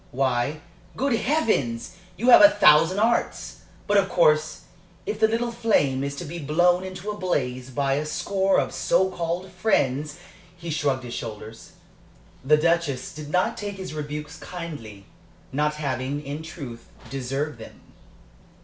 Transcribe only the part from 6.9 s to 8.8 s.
a blaze by a score of